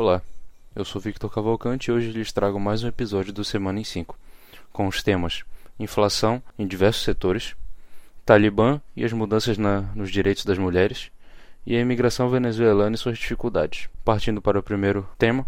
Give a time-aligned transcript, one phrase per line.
[0.00, 0.22] Olá,
[0.76, 4.16] eu sou Victor Cavalcante e hoje lhes trago mais um episódio do Semana em 5,
[4.72, 5.42] com os temas
[5.76, 7.56] inflação em diversos setores,
[8.24, 11.10] Talibã e as mudanças na, nos direitos das mulheres
[11.66, 13.88] e a imigração venezuelana e suas dificuldades.
[14.04, 15.44] Partindo para o primeiro tema,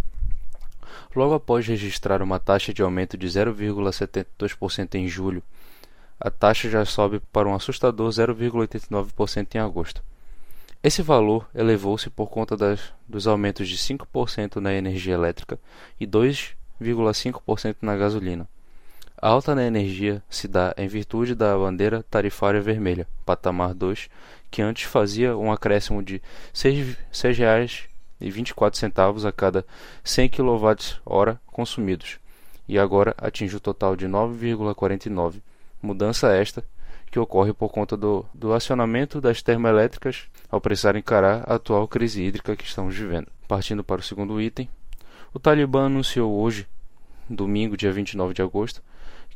[1.15, 5.45] logo após registrar uma taxa de aumento de 0,72% em julho,
[6.19, 10.03] a taxa já sobe para um assustador 0,89% em agosto.
[10.83, 15.59] Esse valor elevou-se por conta das, dos aumentos de 5% na energia elétrica
[16.01, 18.49] e 2,5% na gasolina.
[19.21, 24.09] A alta na energia se dá em virtude da bandeira tarifária vermelha, patamar 2,
[24.51, 26.23] que antes fazia um acréscimo de R$
[27.13, 29.67] 6,24 a cada
[30.03, 32.19] 100 kWh consumidos,
[32.67, 35.43] e agora atinge o total de 9,49.
[35.83, 36.65] Mudança esta
[37.11, 42.23] que ocorre por conta do, do acionamento das termoelétricas ao precisar encarar a atual crise
[42.23, 43.29] hídrica que estamos vivendo.
[43.47, 44.69] Partindo para o segundo item,
[45.33, 46.67] o Talibã anunciou hoje,
[47.29, 48.83] domingo, dia 29 de agosto,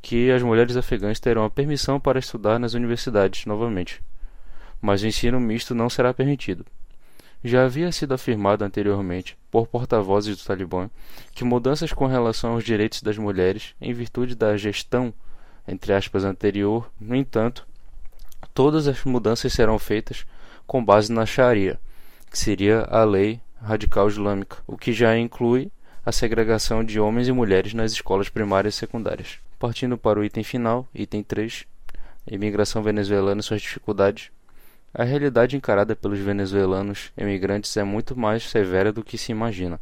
[0.03, 4.03] que as mulheres afegãs terão a permissão para estudar nas universidades novamente,
[4.81, 6.67] mas o ensino misto não será permitido.
[7.43, 10.89] Já havia sido afirmado anteriormente por porta-vozes do Talibã
[11.35, 15.13] que mudanças com relação aos direitos das mulheres, em virtude da gestão
[15.67, 16.91] entre aspas, anterior.
[17.01, 17.67] No entanto,
[18.53, 20.27] todas as mudanças serão feitas
[20.67, 21.79] com base na Sharia,
[22.31, 25.71] que seria a lei radical islâmica, o que já inclui
[26.05, 29.39] a segregação de homens e mulheres nas escolas primárias e secundárias.
[29.59, 31.65] Partindo para o item final, item 3,
[32.31, 34.31] imigração venezuelana e suas dificuldades.
[34.93, 39.81] A realidade encarada pelos venezuelanos emigrantes é muito mais severa do que se imagina.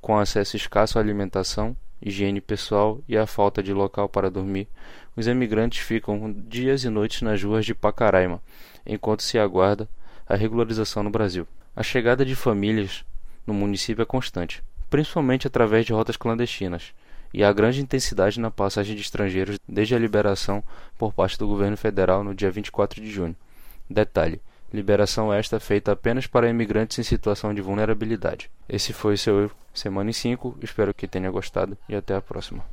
[0.00, 4.68] Com acesso escasso à alimentação, higiene pessoal e a falta de local para dormir,
[5.16, 8.40] os emigrantes ficam dias e noites nas ruas de Pacaraima,
[8.86, 9.88] enquanto se aguarda
[10.30, 11.44] a regularização no Brasil.
[11.74, 13.04] A chegada de famílias
[13.44, 16.94] no município é constante, principalmente através de rotas clandestinas,
[17.34, 20.62] e há grande intensidade na passagem de estrangeiros desde a liberação
[20.96, 23.34] por parte do governo federal no dia 24 de junho.
[23.88, 24.40] Detalhe:
[24.72, 28.48] liberação esta feita apenas para imigrantes em situação de vulnerabilidade.
[28.68, 32.64] Esse foi seu Semana em 5, espero que tenha gostado e até a próxima.